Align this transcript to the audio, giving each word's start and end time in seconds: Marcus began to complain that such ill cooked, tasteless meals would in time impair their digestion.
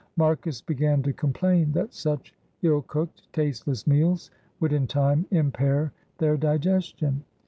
Marcus 0.17 0.61
began 0.61 1.03
to 1.03 1.13
complain 1.13 1.73
that 1.73 1.93
such 1.93 2.33
ill 2.63 2.81
cooked, 2.81 3.31
tasteless 3.33 3.85
meals 3.85 4.31
would 4.59 4.73
in 4.73 4.87
time 4.87 5.27
impair 5.29 5.91
their 6.17 6.37
digestion. 6.37 7.23